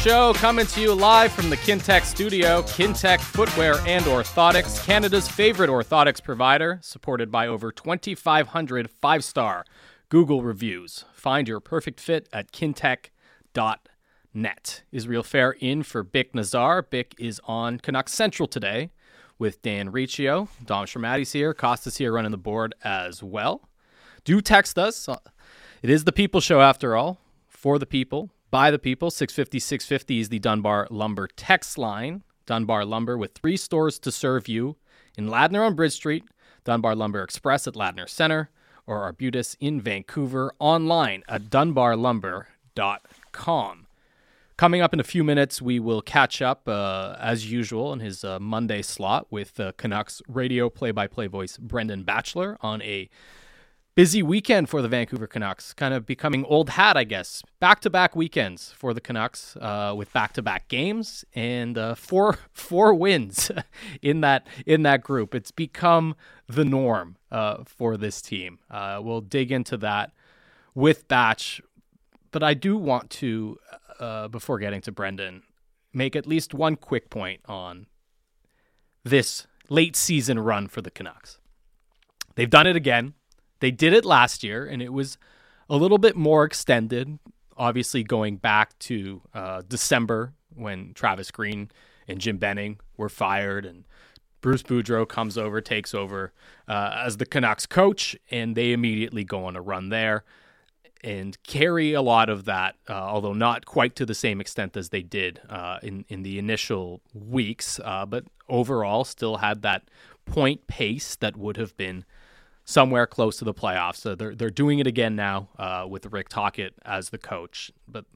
[0.00, 2.62] Show coming to you live from the Kintec studio.
[2.62, 9.64] Kintec Footwear and Orthotics, Canada's favorite orthotics provider, supported by over 2,500 five star
[10.08, 11.04] Google reviews.
[11.14, 13.12] Find your perfect fit at kintec.net.
[14.92, 16.82] Isreal Fehr in for Bik Nizzar.
[16.82, 18.90] Bik is on Canucks Central today
[19.38, 20.48] with Dan Riccio.
[20.64, 21.54] Dom Sramaty's here.
[21.54, 23.68] Costa's here running the board as well.
[24.24, 25.08] Do text us.
[25.82, 27.18] It is the People Show after all.
[27.48, 29.10] For the people, by the people.
[29.10, 32.22] 650 650 is the Dunbar Lumber text line.
[32.46, 34.76] Dunbar Lumber with three stores to serve you
[35.18, 36.22] in Ladner on Bridge Street,
[36.64, 38.50] Dunbar Lumber Express at Ladner Center,
[38.86, 43.86] or Arbutus in Vancouver online at dunbarlumber.com.
[44.58, 48.22] Coming up in a few minutes, we will catch up uh, as usual in his
[48.22, 53.08] uh, Monday slot with uh, Canucks radio play by play voice Brendan Batchelor on a
[53.94, 57.42] busy weekend for the Vancouver Canucks, kind of becoming old hat, I guess.
[57.60, 61.94] Back to back weekends for the Canucks uh, with back to back games and uh,
[61.94, 63.50] four four wins
[64.02, 65.34] in that in that group.
[65.34, 66.14] It's become
[66.46, 68.58] the norm uh, for this team.
[68.70, 70.12] Uh, we'll dig into that
[70.74, 71.60] with Batch,
[72.30, 73.58] but I do want to,
[74.00, 75.42] uh, before getting to Brendan,
[75.92, 77.86] make at least one quick point on
[79.04, 81.38] this late season run for the Canucks.
[82.34, 83.12] They've done it again
[83.62, 85.16] they did it last year, and it was
[85.70, 87.20] a little bit more extended,
[87.56, 91.70] obviously going back to uh, December when Travis Green
[92.08, 93.84] and Jim Benning were fired, and
[94.40, 96.32] Bruce Boudreau comes over, takes over
[96.66, 100.24] uh, as the Canucks coach, and they immediately go on a run there
[101.04, 104.88] and carry a lot of that, uh, although not quite to the same extent as
[104.88, 109.84] they did uh, in in the initial weeks, uh, but overall still had that
[110.24, 112.04] point pace that would have been
[112.72, 113.96] somewhere close to the playoffs.
[113.96, 117.70] So they're they're doing it again now uh, with Rick Tocchet as the coach.
[117.86, 118.06] But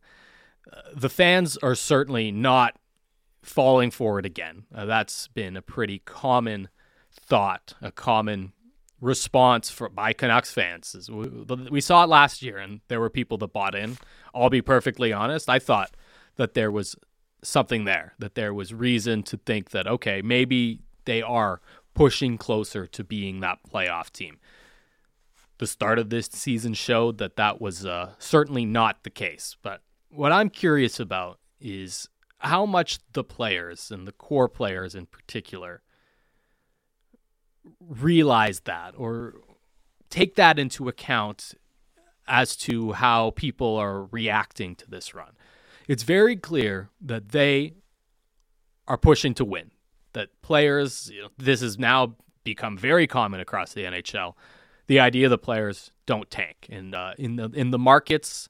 [0.73, 2.79] uh, the fans are certainly not
[3.43, 4.65] falling for it again.
[4.75, 6.69] Uh, that's been a pretty common
[7.13, 8.53] thought, a common
[9.01, 11.09] response for by Canucks fans.
[11.11, 11.29] We,
[11.71, 13.99] we saw it last year, and there were people that bought in.
[14.35, 15.49] I'll be perfectly honest.
[15.49, 15.97] I thought
[16.37, 16.97] that there was
[17.43, 21.61] something there, that there was reason to think that okay, maybe they are
[21.95, 24.39] pushing closer to being that playoff team.
[25.59, 29.57] The start of this season showed that that was uh, certainly not the case.
[29.63, 32.09] But what I'm curious about is
[32.39, 35.83] how much the players and the core players in particular
[37.81, 39.35] realize that or
[40.11, 41.55] take that into account
[42.29, 45.33] as to how people are reacting to this run.
[45.89, 47.75] It's very clear that they
[48.89, 49.71] are pushing to win
[50.13, 54.35] that players, you know, this has now become very common across the NHL.
[54.87, 58.49] The idea that players don't tank, and uh, in the in the markets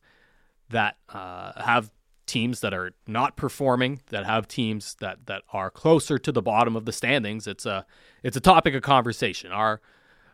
[0.69, 1.91] that uh, have
[2.27, 6.77] teams that are not performing, that have teams that that are closer to the bottom
[6.77, 7.87] of the standings, it's a
[8.23, 9.51] it's a topic of conversation.
[9.53, 9.81] Our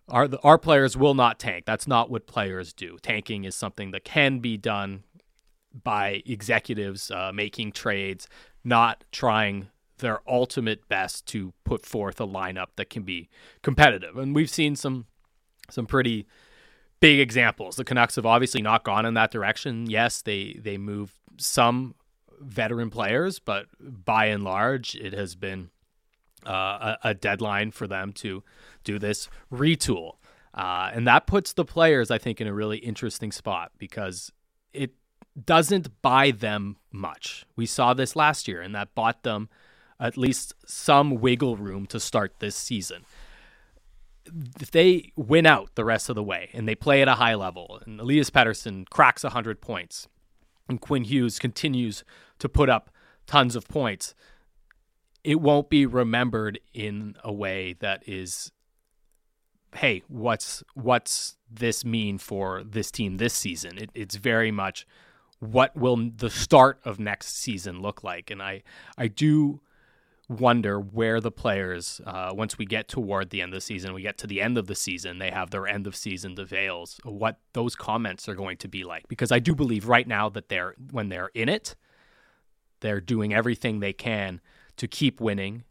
[0.09, 1.65] our our players will not tank.
[1.67, 2.99] That's not what players do.
[3.03, 5.05] Tanking is something that can be done
[5.85, 8.29] by executives uh, making trades,
[8.65, 13.29] not trying their ultimate best to put forth a lineup that can be
[13.63, 14.17] competitive.
[14.17, 15.07] And we've seen some
[15.73, 16.27] some pretty
[17.01, 17.77] big examples.
[17.77, 19.91] The Canucks have obviously not gone in that direction.
[19.91, 21.95] Yes, they they move some
[22.41, 25.71] veteran players, but by and large, it has been
[26.47, 28.43] uh, a, a, deadline for them to
[28.83, 30.15] do this retool.
[30.53, 34.33] Uh, and that puts the players, I think, in a really interesting spot because
[34.73, 34.91] it
[35.45, 37.47] doesn't buy them much.
[37.55, 39.49] We saw this last year, and that bought them
[40.01, 43.05] at least some wiggle room to start this season.
[44.61, 47.35] If they win out the rest of the way and they play at a high
[47.35, 50.09] level, and Elias Pettersson cracks 100 points,
[50.69, 52.05] and Quinn Hughes continues
[52.39, 52.91] to put up
[53.27, 54.15] tons of points,
[55.25, 58.51] it won't be remembered in a way that is
[59.77, 63.79] hey what's what's this mean for this team this season?
[63.79, 64.87] It, it's very much
[65.39, 68.31] what will the start of next season look like.
[68.31, 68.63] And i
[68.97, 69.61] i do
[70.41, 74.03] wonder where the players, uh, once we get toward the end of the season, we
[74.03, 77.39] get to the end of the season, they have their end of season avails, what
[77.53, 79.07] those comments are going to be like.
[79.09, 81.77] Because I do believe right now that they're, when they're in it,
[82.81, 84.41] they're doing everything they can
[84.77, 85.65] to keep winning,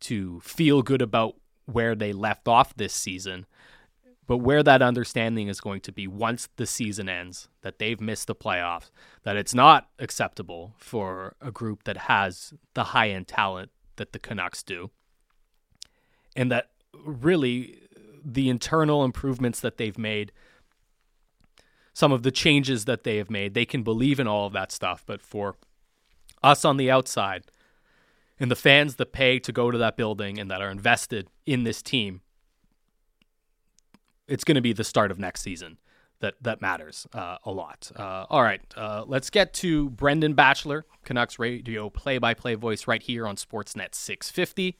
[0.00, 1.36] to feel good about
[1.66, 3.46] where they left off this season.
[4.26, 8.26] But where that understanding is going to be once the season ends, that they've missed
[8.26, 8.90] the playoffs,
[9.22, 14.18] that it's not acceptable for a group that has the high end talent that the
[14.18, 14.90] Canucks do.
[16.34, 16.70] And that
[17.04, 17.78] really
[18.24, 20.32] the internal improvements that they've made
[21.92, 23.54] some of the changes that they have made.
[23.54, 25.02] They can believe in all of that stuff.
[25.04, 25.56] But for
[26.42, 27.44] us on the outside
[28.38, 31.64] and the fans that pay to go to that building and that are invested in
[31.64, 32.20] this team,
[34.28, 35.78] it's going to be the start of next season
[36.20, 37.90] that that matters uh, a lot.
[37.96, 43.26] Uh, all right, uh, let's get to Brendan Batchelor, Canucks radio play-by-play voice right here
[43.26, 44.78] on Sportsnet 650.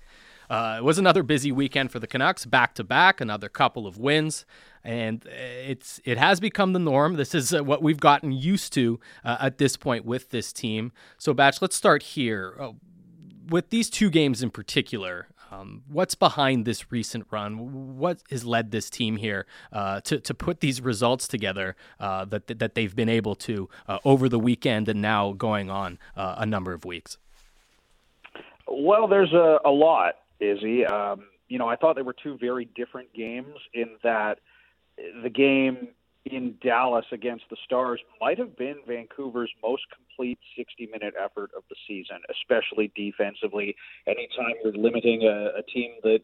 [0.50, 3.98] Uh, it was another busy weekend for the Canucks, back to back, another couple of
[3.98, 4.46] wins,
[4.82, 7.14] and it's it has become the norm.
[7.14, 10.92] This is uh, what we've gotten used to uh, at this point with this team.
[11.18, 12.72] So, Batch, let's start here
[13.48, 15.28] with these two games in particular.
[15.50, 17.98] Um, what's behind this recent run?
[17.98, 22.58] What has led this team here uh, to to put these results together uh, that
[22.58, 26.46] that they've been able to uh, over the weekend and now going on uh, a
[26.46, 27.18] number of weeks?
[28.66, 30.84] Well, there's a, a lot, Izzy.
[30.84, 34.40] Um, you know, I thought they were two very different games in that
[35.22, 35.88] the game
[36.30, 41.62] in Dallas against the Stars might have been Vancouver's most complete 60 minute effort of
[41.68, 43.74] the season, especially defensively.
[44.06, 46.20] Anytime you're limiting a, a team that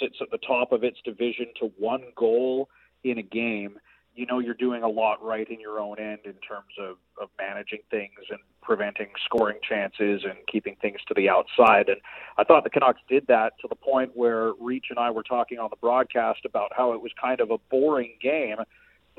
[0.00, 2.68] sits at the top of its division to one goal
[3.04, 3.78] in a game,
[4.14, 7.28] you know you're doing a lot right in your own end in terms of, of
[7.38, 11.88] managing things and preventing scoring chances and keeping things to the outside.
[11.88, 12.00] And
[12.36, 15.58] I thought the Canucks did that to the point where Reach and I were talking
[15.58, 18.56] on the broadcast about how it was kind of a boring game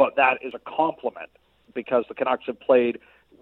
[0.01, 1.29] but that is a compliment
[1.75, 2.97] because the Canucks have played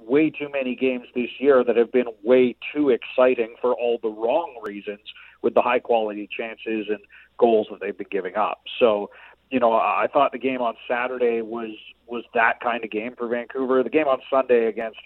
[0.05, 4.09] way too many games this year that have been way too exciting for all the
[4.09, 4.99] wrong reasons
[5.41, 6.99] with the high quality chances and
[7.37, 8.59] goals that they've been giving up.
[8.77, 9.09] So,
[9.49, 11.71] you know, I thought the game on Saturday was
[12.07, 13.81] was that kind of game for Vancouver.
[13.81, 14.99] The game on Sunday against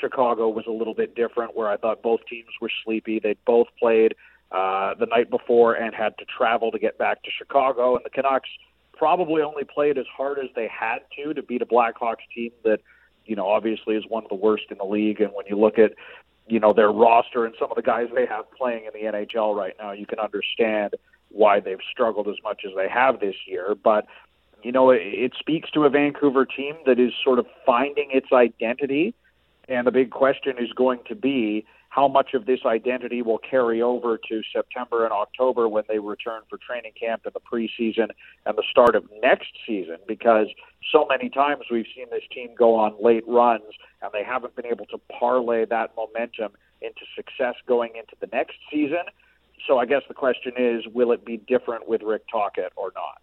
[0.00, 3.18] Chicago was a little bit different where I thought both teams were sleepy.
[3.18, 4.14] They both played
[4.52, 8.10] uh, the night before and had to travel to get back to Chicago and the
[8.10, 8.50] Canucks
[8.96, 12.80] probably only played as hard as they had to to beat a Blackhawks team that,
[13.26, 15.20] you know, obviously is one of the worst in the league.
[15.20, 15.92] And when you look at,
[16.46, 19.56] you know, their roster and some of the guys they have playing in the NHL
[19.56, 20.94] right now, you can understand
[21.30, 23.74] why they've struggled as much as they have this year.
[23.74, 24.06] But,
[24.62, 28.28] you know, it, it speaks to a Vancouver team that is sort of finding its
[28.32, 29.14] identity.
[29.68, 31.64] And the big question is going to be
[31.94, 36.42] how much of this identity will carry over to September and October when they return
[36.50, 38.08] for training camp and the preseason
[38.46, 40.48] and the start of next season because
[40.90, 43.62] so many times we've seen this team go on late runs
[44.02, 46.50] and they haven't been able to parlay that momentum
[46.82, 49.04] into success going into the next season.
[49.68, 53.22] So I guess the question is will it be different with Rick Tocchet or not?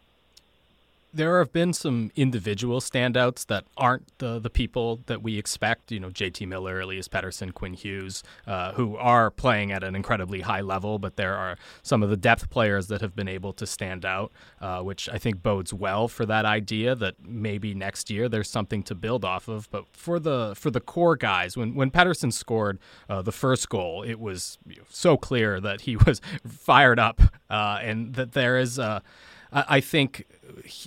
[1.13, 5.92] There have been some individual standouts that aren't the the people that we expect.
[5.92, 6.46] You know, J.T.
[6.46, 11.00] Miller, Elias Pettersson, Quinn Hughes, uh, who are playing at an incredibly high level.
[11.00, 14.31] But there are some of the depth players that have been able to stand out,
[14.62, 18.84] uh, which I think bodes well for that idea that maybe next year there's something
[18.84, 19.69] to build off of.
[19.69, 22.80] But for the for the core guys, when when Pettersson scored
[23.10, 24.57] uh, the first goal, it was
[24.90, 28.80] so clear that he was fired up uh, and that there is.
[28.80, 29.02] a
[29.54, 30.25] I think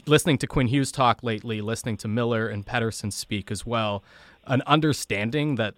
[0.06, 4.02] listening to Quinn Hughes talk lately, listening to Miller and Pettersson speak as well,
[4.46, 5.74] an understanding that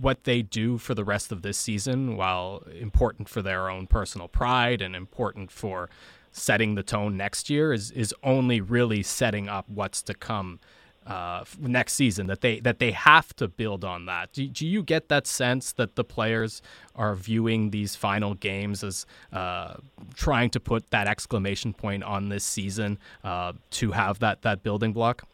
[0.00, 4.28] what they do for the rest of this season, while important for their own personal
[4.28, 5.88] pride and important for
[6.32, 10.60] setting the tone next year, is is only really setting up what's to come
[11.06, 14.32] uh, next season that they that they have to build on that.
[14.32, 16.62] Do, do you get that sense that the players
[16.94, 19.74] are viewing these final games as uh,
[20.14, 24.92] trying to put that exclamation point on this season uh, to have that that building
[24.92, 25.26] block?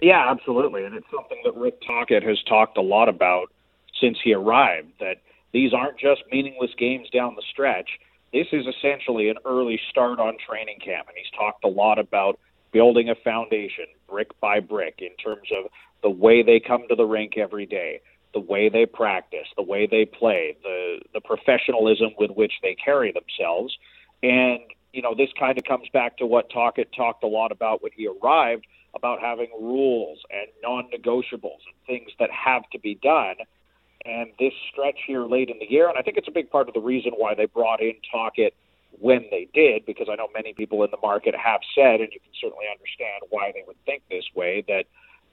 [0.00, 3.50] Yeah, absolutely, and it's something that Rick Tocchet has talked a lot about
[4.00, 4.92] since he arrived.
[5.00, 5.16] That
[5.52, 7.88] these aren't just meaningless games down the stretch.
[8.32, 12.38] This is essentially an early start on training camp, and he's talked a lot about
[12.72, 15.70] building a foundation brick by brick in terms of
[16.02, 18.00] the way they come to the rink every day,
[18.34, 23.12] the way they practice, the way they play, the the professionalism with which they carry
[23.12, 23.76] themselves.
[24.22, 24.60] And,
[24.92, 27.92] you know, this kind of comes back to what Tocchet talked a lot about when
[27.94, 33.36] he arrived about having rules and non negotiables and things that have to be done.
[34.04, 36.68] And this stretch here late in the year, and I think it's a big part
[36.68, 38.54] of the reason why they brought in Tocchet
[39.00, 42.20] when they did, because I know many people in the market have said, and you
[42.20, 44.84] can certainly understand why they would think this way, that,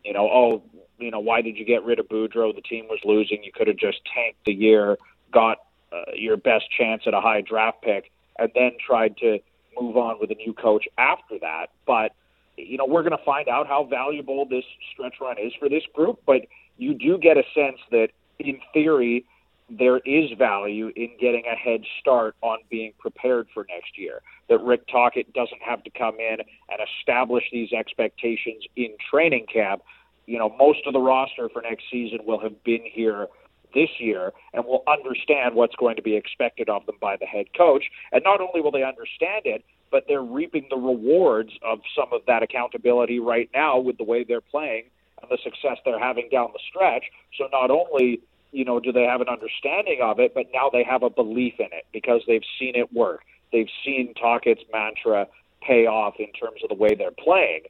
[0.03, 0.63] you know, oh,
[1.00, 2.53] you know, why did you get rid of Boudreau?
[2.53, 3.43] The team was losing.
[3.43, 4.98] You could have just tanked the year,
[5.31, 5.57] got
[5.91, 9.39] uh, your best chance at a high draft pick, and then tried to
[9.79, 11.67] move on with a new coach after that.
[11.86, 12.13] But,
[12.57, 15.84] you know, we're going to find out how valuable this stretch run is for this
[15.93, 16.22] group.
[16.25, 16.41] But
[16.77, 19.25] you do get a sense that, in theory,
[19.69, 24.22] there is value in getting a head start on being prepared for next year.
[24.48, 29.81] That Rick Tocchet doesn't have to come in and establish these expectations in training camp.
[30.27, 33.27] You know, most of the roster for next season will have been here
[33.74, 37.48] this year and will understand what's going to be expected of them by the head
[37.57, 37.86] coach.
[38.12, 42.22] And not only will they understand it, but they're reaping the rewards of some of
[42.27, 44.86] that accountability right now with the way they're playing
[45.22, 47.05] and the success they're having down the stretch.
[47.38, 48.22] So not only
[48.55, 51.55] you know, do they have an understanding of it, but now they have a belief
[51.59, 53.21] in it because they've seen it work.
[53.51, 55.27] They've seen Tocchet's mantra
[55.62, 57.63] pay off in terms of the way they're playing.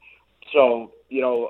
[0.53, 1.49] So, you know,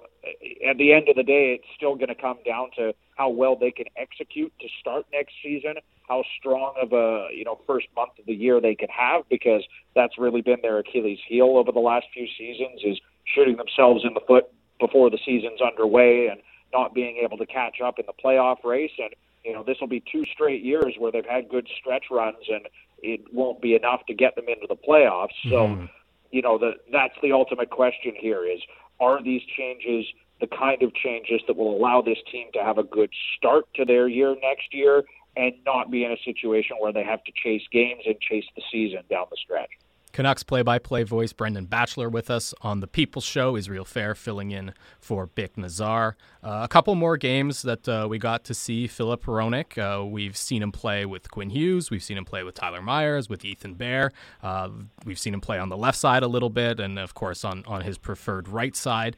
[0.67, 3.57] at the end of the day, it's still going to come down to how well
[3.57, 5.75] they can execute to start next season,
[6.07, 9.63] how strong of a, you know, first month of the year they can have, because
[9.95, 14.13] that's really been their Achilles heel over the last few seasons is shooting themselves in
[14.13, 14.45] the foot
[14.79, 16.39] before the season's underway and
[16.75, 18.91] not being able to catch up in the playoff race.
[18.99, 19.13] And,
[19.45, 22.67] you know, this will be two straight years where they've had good stretch runs and
[23.01, 25.35] it won't be enough to get them into the playoffs.
[25.43, 25.85] So, mm-hmm.
[26.31, 28.59] you know, the, that's the ultimate question here is
[28.99, 30.05] are these changes
[30.41, 33.85] the kind of changes that will allow this team to have a good start to
[33.85, 35.03] their year next year
[35.37, 38.61] and not be in a situation where they have to chase games and chase the
[38.69, 39.69] season down the stretch?
[40.15, 43.55] Canucks play by play voice Brendan Batchelor with us on The People's Show.
[43.55, 46.13] Isreal Fehr filling in for Bik Nizzar.
[46.41, 49.77] Uh, a couple more games that uh, we got to see Filip Hronek.
[49.77, 51.91] Uh, we've seen him play with Quinn Hughes.
[51.91, 54.13] We've seen him play with Tyler Myers, with Ethan Bear.
[54.41, 54.69] Uh,
[55.03, 57.65] we've seen him play on the left side a little bit, and of course on,
[57.67, 59.17] on his preferred right side.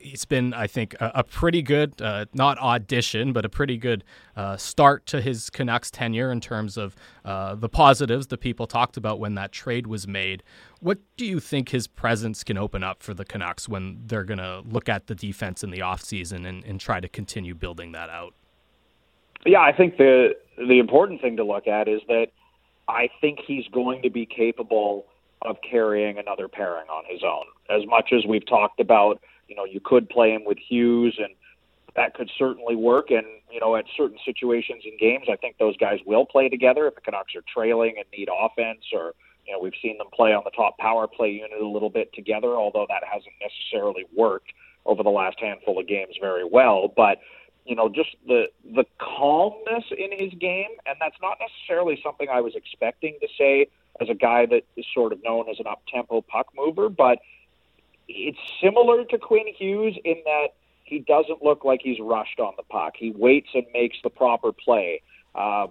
[0.00, 4.04] It's been, I think, a, a pretty good, uh, not audition, but a pretty good
[4.36, 8.96] uh, start to his Canucks tenure in terms of uh, the positives that people talked
[8.96, 10.42] about when that trade was made.
[10.80, 14.38] What do you think his presence can open up for the Canucks when they're going
[14.38, 18.10] to look at the defense in the offseason and, and try to continue building that
[18.10, 18.34] out?
[19.46, 22.26] Yeah, I think the the important thing to look at is that
[22.88, 25.06] I think he's going to be capable
[25.42, 27.44] of carrying another pairing on his own.
[27.70, 31.34] As much as we've talked about you know, you could play him with Hughes, and
[31.96, 33.10] that could certainly work.
[33.10, 36.86] And you know, at certain situations in games, I think those guys will play together
[36.86, 39.14] if the Canucks are trailing and need offense, or
[39.46, 42.12] you know, we've seen them play on the top power play unit a little bit
[42.12, 44.52] together, although that hasn't necessarily worked
[44.84, 46.92] over the last handful of games very well.
[46.94, 47.18] But
[47.64, 52.40] you know, just the the calmness in his game, and that's not necessarily something I
[52.40, 53.66] was expecting to say
[54.00, 57.18] as a guy that is sort of known as an up tempo puck mover, but
[58.08, 60.48] it's similar to Quinn Hughes in that
[60.84, 62.94] he doesn't look like he's rushed on the puck.
[62.96, 65.02] He waits and makes the proper play.
[65.34, 65.68] Um,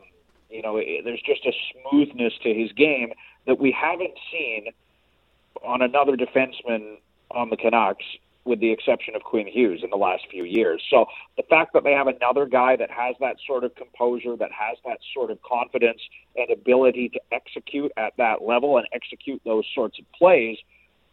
[0.50, 1.52] you know, it, there's just a
[1.90, 3.12] smoothness to his game
[3.48, 4.68] that we haven't seen
[5.64, 6.98] on another defenseman
[7.32, 8.06] on the Canucks,
[8.46, 10.82] with the exception of Quinn Hughes in the last few years.
[10.90, 14.52] So the fact that they have another guy that has that sort of composure, that
[14.52, 16.00] has that sort of confidence
[16.36, 20.58] and ability to execute at that level and execute those sorts of plays–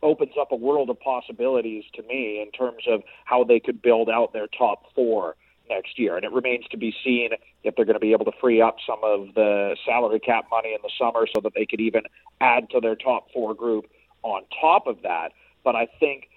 [0.05, 4.09] opens up a world of possibilities to me in terms of how they could build
[4.09, 5.35] out their top four
[5.69, 6.17] next year.
[6.17, 7.31] And it remains to be seen
[7.65, 10.75] if they're going to be able to free up some of the salary cap money
[10.75, 12.03] in the summer so that they could even
[12.41, 13.87] add to their top four group
[14.23, 15.33] on top of that.
[15.65, 16.29] But I think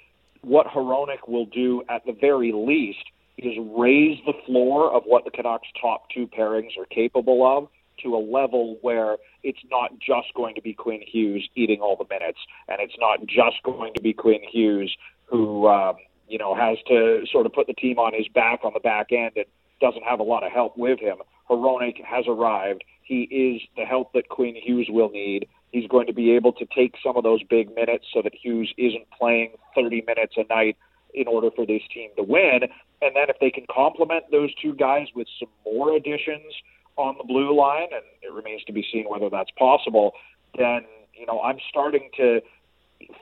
[0.42, 3.04] what Hronek will do at the very least
[3.38, 7.68] is raise the floor of what the Canucks' top two pairings are capable of
[8.04, 12.06] to a level where it's not just going to be Quinn Hughes eating all the
[12.14, 15.96] minutes, and it's not just going to be Quinn Hughes who um,
[16.28, 19.08] you know has to sort of put the team on his back on the back
[19.12, 19.46] end and
[19.80, 21.18] doesn't have a lot of help with him.
[21.50, 22.84] Hronek has arrived.
[23.04, 25.48] He is the help that Quinn Hughes will need.
[25.72, 28.74] He's going to be able to take some of those big minutes so that Hughes
[28.78, 30.76] isn't playing 30 minutes a night
[31.14, 32.64] in order for this team to win.
[33.02, 36.54] And then if they can complement those two guys with some more additions,
[36.98, 40.14] on the blue line, and it remains to be seen whether that's possible,
[40.58, 40.82] then,
[41.14, 42.42] you know, I'm starting to,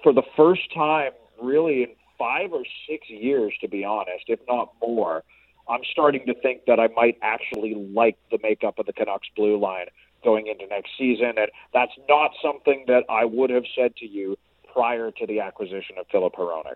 [0.02, 4.74] for the first time really in five or six years, to be honest, if not
[4.82, 5.24] more,
[5.68, 9.58] I'm starting to think that I might actually like the makeup of the Canucks blue
[9.60, 9.88] line
[10.24, 11.34] going into next season.
[11.38, 14.38] And that's not something that I would have said to you
[14.72, 16.76] prior to the acquisition of Filip Hronek.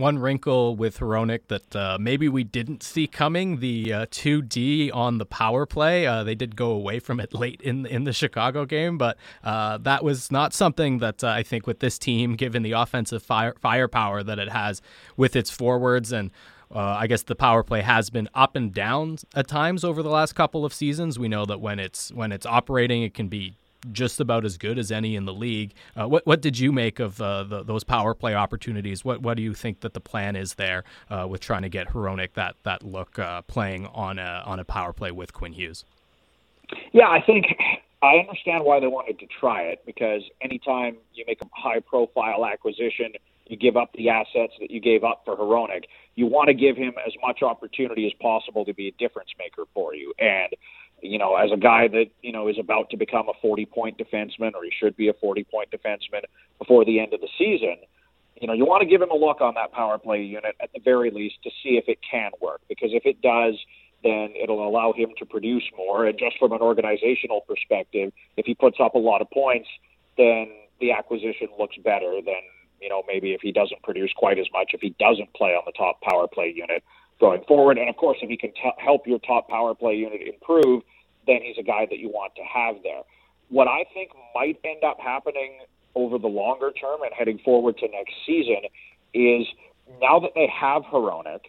[0.00, 5.18] One wrinkle with Hronek that uh, maybe we didn't see coming: the uh, 2D on
[5.18, 6.06] the power play.
[6.06, 9.76] Uh, they did go away from it late in in the Chicago game, but uh,
[9.76, 13.54] that was not something that uh, I think with this team, given the offensive fire,
[13.60, 14.80] firepower that it has
[15.18, 16.30] with its forwards and.
[16.72, 20.08] Uh, I guess the power play has been up and down at times over the
[20.08, 21.18] last couple of seasons.
[21.18, 23.56] We know that when it's when it's operating, it can be
[23.92, 25.72] just about as good as any in the league.
[25.98, 29.04] Uh, what what did you make of uh, the, those power play opportunities?
[29.04, 31.88] What what do you think that the plan is there uh, with trying to get
[31.88, 35.84] Hronek that that look uh, playing on a on a power play with Quinn Hughes?
[36.92, 37.46] Yeah, I think
[38.02, 42.46] I understand why they wanted to try it because anytime you make a high profile
[42.46, 43.12] acquisition,
[43.46, 45.84] you give up the assets that you gave up for Hronek.
[46.14, 49.64] You want to give him as much opportunity as possible to be a difference maker
[49.74, 50.14] for you.
[50.18, 50.54] And
[51.02, 53.98] you know, as a guy that, you know, is about to become a 40 point
[53.98, 56.22] defenseman or he should be a 40 point defenseman
[56.58, 57.76] before the end of the season,
[58.40, 60.70] you know, you want to give him a look on that power play unit at
[60.72, 62.60] the very least to see if it can work.
[62.68, 63.54] Because if it does,
[64.02, 66.06] then it'll allow him to produce more.
[66.06, 69.68] And just from an organizational perspective, if he puts up a lot of points,
[70.16, 70.48] then
[70.80, 72.40] the acquisition looks better than,
[72.80, 75.62] you know, maybe if he doesn't produce quite as much, if he doesn't play on
[75.66, 76.82] the top power play unit
[77.20, 77.78] going forward.
[77.78, 80.82] And of course, if he can t- help your top power play unit improve,
[81.26, 83.02] then he's a guy that you want to have there.
[83.50, 85.60] What I think might end up happening
[85.94, 88.62] over the longer term and heading forward to next season
[89.12, 89.46] is
[90.00, 91.40] now that they have Hronek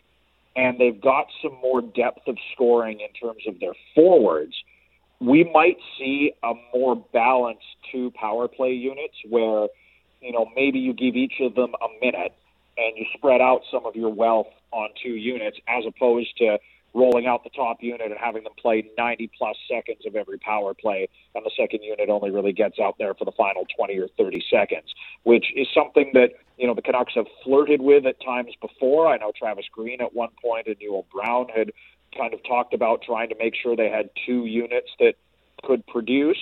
[0.55, 4.53] and they've got some more depth of scoring in terms of their forwards,
[5.19, 9.67] we might see a more balanced two power play units where,
[10.21, 12.33] you know, maybe you give each of them a minute
[12.77, 16.57] and you spread out some of your wealth on two units as opposed to
[16.93, 20.73] rolling out the top unit and having them play 90 plus seconds of every power
[20.73, 24.07] play, and the second unit only really gets out there for the final 20 or
[24.17, 28.53] 30 seconds, which is something that you know the Canucks have flirted with at times
[28.61, 29.07] before.
[29.07, 31.71] I know Travis Green at one point and Newell Brown had
[32.17, 35.13] kind of talked about trying to make sure they had two units that
[35.63, 36.37] could produce,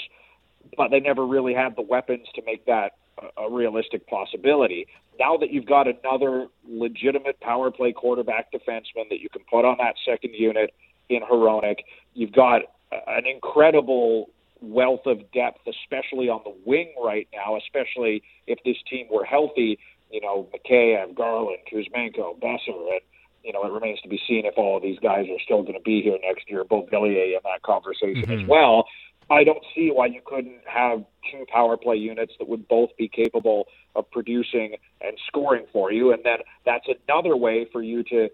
[0.75, 2.93] but they never really had the weapons to make that
[3.37, 4.87] a realistic possibility.
[5.19, 9.77] Now that you've got another legitimate power play quarterback defenseman that you can put on
[9.79, 10.73] that second unit
[11.09, 11.79] in Hronek,
[12.13, 12.61] you've got
[12.91, 14.29] an incredible
[14.61, 19.79] wealth of depth, especially on the wing right now, especially if this team were healthy.
[20.11, 23.01] You know, McKay Mikheyev, Garland, Kuzmenko, Boeser, and
[23.43, 25.75] you know, it remains to be seen if all of these guys are still going
[25.75, 26.63] to be here next year.
[26.63, 28.43] Both Villiers in that conversation mm-hmm.
[28.43, 28.85] as well.
[29.29, 33.07] I don't see why you couldn't have two power play units that would both be
[33.07, 36.11] capable of producing and scoring for you.
[36.11, 38.29] And then that's another way for you to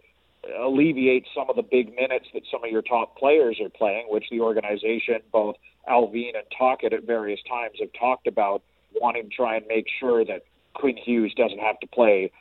[0.59, 4.25] alleviate some of the big minutes that some of your top players are playing, which
[4.29, 5.55] the organization, both
[5.89, 8.61] Allvin and Tocchet at various times have talked about
[8.93, 12.31] wanting to try and make sure that Quinn Hughes doesn't have to play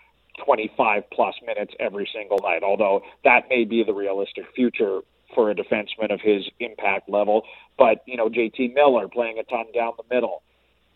[0.44, 5.00] 25 plus minutes every single night, although that may be the realistic future
[5.34, 7.42] for a defenseman of his impact level.
[7.76, 10.42] But, you know, JT Miller playing a ton down the middle.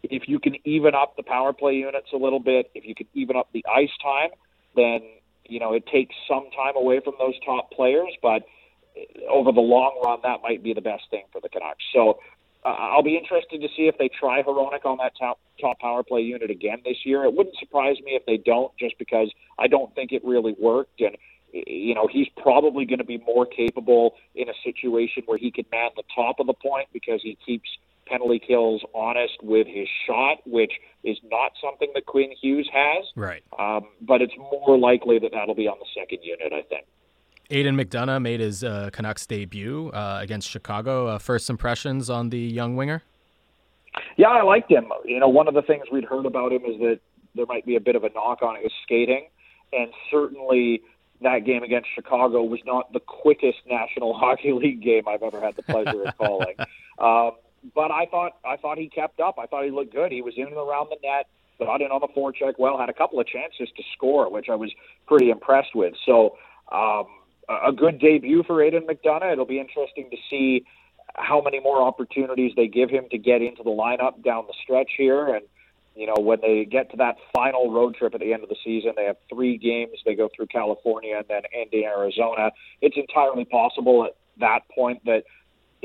[0.03, 3.07] If you can even up the power play units a little bit, if you can
[3.15, 4.31] even up the ice time,
[4.77, 5.01] then,
[5.45, 8.15] you know, it takes some time away from those top players.
[8.23, 8.45] But
[9.29, 11.85] over the long run, that might be the best thing for the Canucks.
[11.93, 12.21] So
[12.65, 16.03] uh, I'll be interested to see if they try Hronek on that top top power
[16.03, 17.25] play unit again this year.
[17.25, 21.01] It wouldn't surprise me if they don't, just because I don't think it really worked.
[21.01, 21.17] And
[21.53, 25.65] you know, he's probably going to be more capable in a situation where he can
[25.73, 27.69] man the top of the point because he keeps
[28.07, 30.73] penalty kills honest with his shot, which
[31.05, 33.05] is not something that Quinn Hughes has.
[33.15, 33.43] Right.
[33.59, 36.87] Um, but it's more likely that that'll be on the second unit, I think.
[37.51, 41.07] Aidan McDonough made his uh, Canucks debut uh, against Chicago.
[41.07, 43.03] Uh, first impressions on the young winger?
[44.17, 44.87] Yeah, I liked him.
[45.05, 47.01] You know, one of the things we'd heard about him is that
[47.35, 49.29] there might be a bit of a knock on his skating,
[49.73, 50.83] and certainly
[51.23, 55.57] that game against Chicago was not the quickest National Hockey League game I've ever had
[55.57, 56.55] the pleasure of calling.
[56.99, 57.31] Um,
[57.77, 59.39] but I thought I thought he kept up.
[59.39, 60.11] I thought he looked good.
[60.11, 61.27] He was in and around the net,
[61.61, 64.57] got in on the forecheck well, had a couple of chances to score, which I
[64.57, 64.73] was
[65.07, 65.95] pretty impressed with.
[66.05, 66.37] So
[66.73, 67.07] um,
[67.49, 69.33] a good debut for Aidan McDonough.
[69.33, 70.65] It'll be interesting to see
[71.15, 74.91] how many more opportunities they give him to get into the lineup down the stretch
[74.97, 75.45] here and
[75.99, 78.57] you know, when they get to that final road trip at the end of the
[78.65, 79.99] season, they have three games.
[80.05, 82.53] They go through California and then into Arizona.
[82.81, 85.25] It's entirely possible at that point that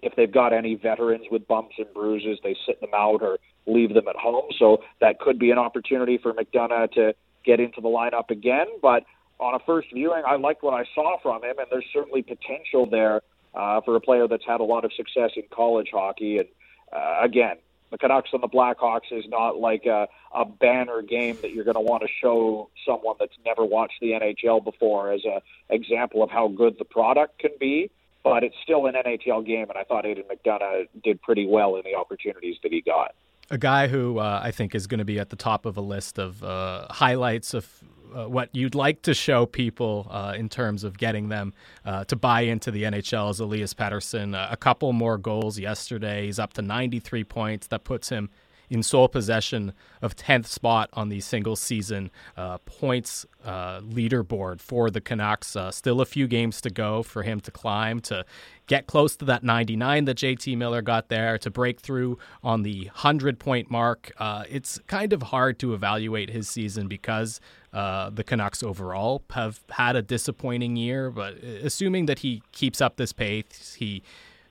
[0.03, 3.95] if they've got any veterans with bumps and bruises, they sit them out or leave
[3.95, 4.45] them at home.
[4.59, 8.67] So that could be an opportunity for McDonough to get into the lineup again.
[8.83, 9.05] But
[9.39, 12.85] on a first viewing, I liked what I saw from him, and there's certainly potential
[12.85, 13.21] there
[13.55, 16.37] uh, for a player that's had a lot of success in college hockey.
[16.37, 16.47] And
[16.91, 17.55] uh, again,
[17.93, 21.75] the Canucks and the Blackhawks is not like a, a banner game that you're going
[21.75, 26.31] to want to show someone that's never watched the NHL before as a example of
[26.31, 27.91] how good the product can be.
[28.23, 31.83] But it's still an NHL game, and I thought Aidan McDonough did pretty well in
[31.83, 33.13] the opportunities that he got.
[33.53, 35.81] A guy who uh, I think is going to be at the top of a
[35.81, 37.69] list of uh, highlights of
[38.15, 41.53] uh, what you'd like to show people uh, in terms of getting them
[41.85, 44.35] uh, to buy into the NHL is Elias Pettersson.
[44.51, 46.25] A couple more goals yesterday.
[46.25, 47.67] He's up to 93 points.
[47.67, 48.31] That puts him
[48.71, 54.99] in sole possession of 10th spot on the single season uh, points leaderboard for the
[54.99, 55.55] Canucks.
[55.69, 58.25] Still a few games to go for him to climb to
[58.67, 62.85] get close to that 99 that JT Miller got there, to break through on the
[62.85, 64.11] 100 point mark.
[64.17, 67.39] Uh, it's kind of hard to evaluate his season because
[67.73, 72.97] uh, the Canucks overall have had a disappointing year, but assuming that he keeps up
[72.97, 74.03] this pace, he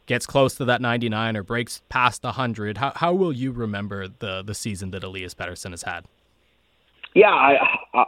[0.07, 4.43] gets close to that 99 or breaks past 100, how, how will you remember the,
[4.43, 6.05] the season that Elias Pettersson has had?
[7.15, 8.05] Yeah, I, I,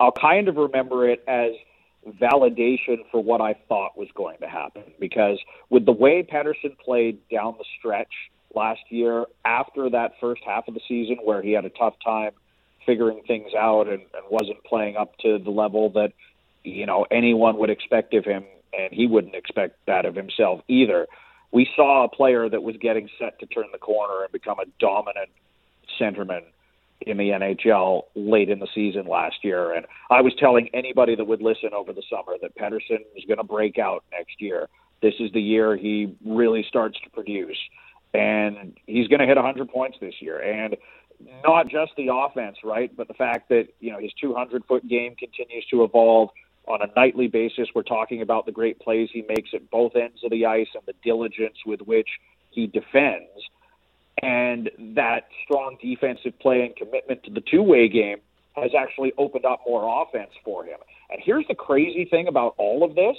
[0.00, 1.52] I'll kind of remember it as
[2.06, 5.38] validation for what I thought was going to happen because
[5.70, 8.12] with the way Pettersson played down the stretch
[8.54, 12.32] last year after that first half of the season where he had a tough time
[12.86, 16.12] figuring things out and, and wasn't playing up to the level that
[16.62, 18.44] you know anyone would expect of him
[18.78, 21.06] and he wouldn't expect that of himself either.
[21.52, 24.64] We saw a player that was getting set to turn the corner and become a
[24.80, 25.30] dominant
[26.00, 26.42] centerman
[27.06, 29.72] in the NHL late in the season last year.
[29.72, 33.38] And I was telling anybody that would listen over the summer that Pettersson is going
[33.38, 34.68] to break out next year.
[35.02, 37.58] This is the year he really starts to produce.
[38.12, 40.40] And he's going to hit 100 points this year.
[40.40, 40.76] And
[41.42, 42.94] not just the offense, right?
[42.96, 46.30] But the fact that, you know, his 200 foot game continues to evolve
[46.66, 47.68] on a nightly basis.
[47.74, 50.82] We're talking about the great plays he makes at both ends of the ice and
[50.86, 52.08] the diligence with which
[52.50, 53.28] he defends.
[54.24, 58.18] And that strong defensive play and commitment to the two way game
[58.56, 60.78] has actually opened up more offense for him.
[61.10, 63.16] And here's the crazy thing about all of this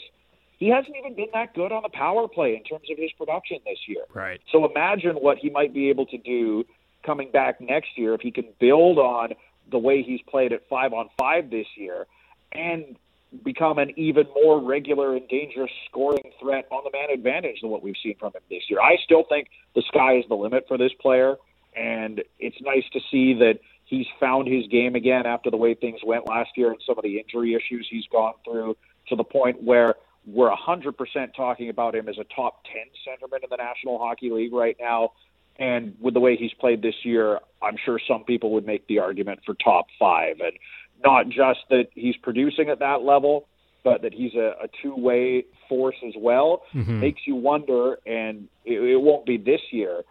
[0.57, 3.57] he hasn't even been that good on the power play in terms of his production
[3.65, 4.03] this year.
[4.13, 4.39] Right.
[4.51, 6.63] So imagine what he might be able to do
[7.05, 9.33] coming back next year if he can build on
[9.69, 12.07] the way he's played at five on five this year
[12.53, 12.95] and
[13.43, 17.83] become an even more regular and dangerous scoring threat on the man advantage than what
[17.83, 18.79] we've seen from him this year.
[18.79, 21.35] I still think the sky is the limit for this player,
[21.75, 25.99] and it's nice to see that he's found his game again after the way things
[26.05, 28.75] went last year and some of the injury issues he's gone through
[29.09, 29.95] to the point where
[30.25, 34.53] we're 100% talking about him as a top 10 centerman in the National Hockey League
[34.53, 35.11] right now.
[35.57, 38.99] And with the way he's played this year, I'm sure some people would make the
[38.99, 40.39] argument for top five.
[40.39, 40.53] And
[41.03, 43.47] not just that he's producing at that level,
[43.83, 46.99] but that he's a, a two way force as well, mm-hmm.
[46.99, 50.03] makes you wonder, and it, it won't be this year.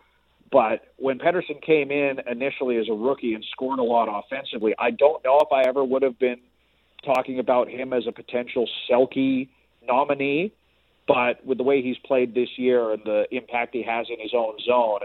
[0.50, 4.90] But when Pettersson came in initially as a rookie and scored a lot offensively, I
[4.92, 6.38] don't know if I ever would have been
[7.04, 9.48] talking about him as a potential Selke
[9.86, 10.52] nominee.
[11.06, 14.32] But with the way he's played this year and the impact he has in his
[14.34, 15.00] own zone,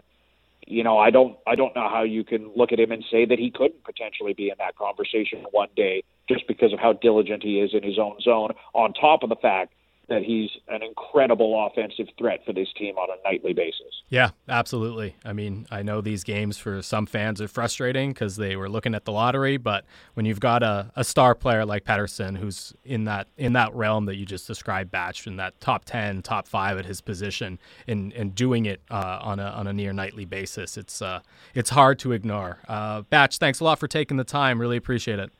[0.67, 3.25] you know, I don't I don't know how you can look at him and say
[3.25, 7.43] that he couldn't potentially be in that conversation one day just because of how diligent
[7.43, 8.51] he is in his own zone.
[8.73, 9.73] On top of the fact
[10.09, 14.03] that he's an incredible offensive threat for this team on a nightly basis.
[14.09, 15.15] Yeah, absolutely.
[15.23, 18.95] I mean, I know these games for some fans are frustrating because they were looking
[18.95, 23.05] at the lottery, but when you've got a, a star player like Pettersson who's in
[23.05, 26.77] that in that realm that you just described, Batch, in that top ten, top five
[26.77, 30.77] at his position, and and doing it uh, on a on a near nightly basis,
[30.77, 31.19] it's uh,
[31.53, 32.57] it's hard to ignore.
[32.67, 34.59] Uh, Batch, thanks a lot for taking the time.
[34.59, 35.31] Really appreciate it.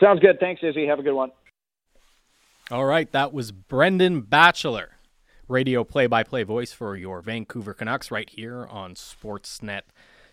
[0.00, 0.38] Sounds good.
[0.40, 0.86] Thanks, Izzy.
[0.86, 1.30] Have a good one.
[2.68, 4.96] All right, that was Brendan Batchelor,
[5.46, 9.82] radio play by play voice for your Vancouver Canucks right here on Sportsnet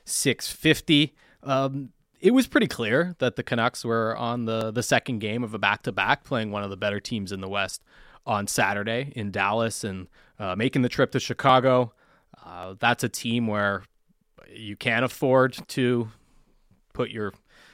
[0.06, 1.14] 650.
[1.44, 5.54] Um, it was pretty clear that the Canucks were on the, the second game of
[5.54, 7.84] a back to back, playing one of the better teams in the West
[8.26, 10.08] on Saturday in Dallas and
[10.40, 11.94] uh, making the trip to Chicago.
[12.44, 13.84] Uh, that's a team where
[14.52, 16.10] you can't afford to
[16.94, 17.32] put your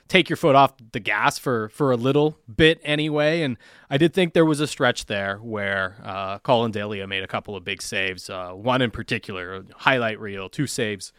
[0.10, 3.42] take your foot off the gas for for a little bit anyway.
[3.44, 3.58] And
[3.90, 7.56] I did think there was a stretch there where uh, Collin Delia made a couple
[7.56, 8.30] of big saves.
[8.30, 11.14] Uh, one in particular, highlight reel, two saves,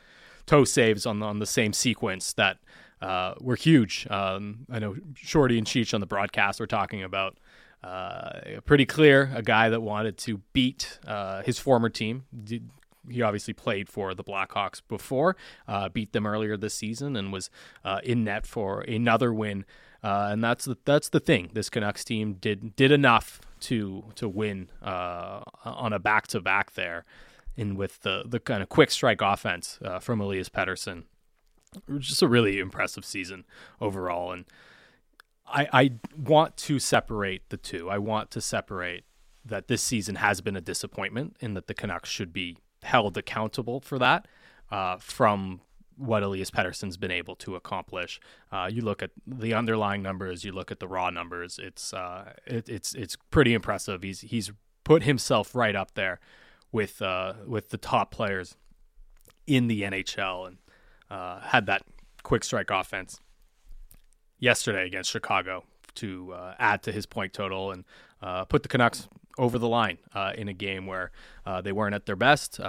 [0.45, 2.59] toe saves on on the same sequence that
[3.01, 4.07] uh, were huge.
[4.11, 7.39] Um, I know Shorty and Cheech on the broadcast were talking about.
[7.83, 12.25] Uh, pretty clear, a guy that wanted to beat uh, his former team,
[13.09, 15.37] he obviously played for the Blackhawks before,
[15.67, 17.51] uh, beat them earlier this season, and was
[17.85, 19.65] uh, in net for another win.
[20.03, 21.51] Uh, and that's the, that's the thing.
[21.53, 26.73] This Canucks team did did enough to to win uh, on a back to back
[26.73, 27.05] there,
[27.57, 31.05] and with the the kind of quick strike offense uh, from Elias Pettersson,
[31.99, 33.45] just a really impressive season
[33.81, 34.33] overall.
[34.33, 34.47] And
[35.47, 37.91] I, I want to separate the two.
[37.91, 39.05] I want to separate
[39.45, 43.81] that this season has been a disappointment and that the Canucks should be held accountable
[43.81, 44.27] for that
[44.71, 45.61] uh, from
[45.97, 48.21] what Elias Pettersson's been able to accomplish.
[48.51, 51.59] Uh, you look at the underlying numbers, you look at the raw numbers.
[51.63, 54.03] It's uh, it, it's it's pretty impressive.
[54.03, 54.51] He's he's
[54.85, 56.21] put himself right up there
[56.73, 58.57] with uh, with the top players
[59.47, 60.59] in the NHL and
[61.11, 61.83] uh, had that
[62.23, 63.21] quick strike offense
[64.39, 65.65] yesterday against Chicago
[65.97, 67.85] to uh, add to his point total and
[68.23, 69.09] uh, put the Canucks
[69.41, 71.11] over the line uh, in a game where
[71.47, 72.61] uh, they weren't at their best,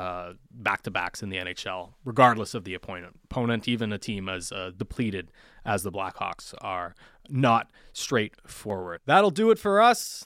[0.51, 3.19] back to backs in the NHL, regardless of the opponent.
[3.25, 5.31] Opponent, even a team as uh, depleted
[5.65, 6.95] as the Blackhawks are,
[7.29, 9.01] not straightforward.
[9.05, 10.25] That'll do it for us.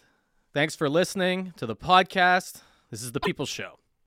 [0.54, 2.62] Thanks for listening to the podcast.
[2.92, 3.80] This is the People's Show.